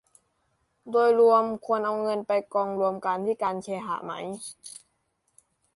[0.91, 4.13] โดยรวมควรเอาเงินไปกองรวมกันที่การเคหะไหม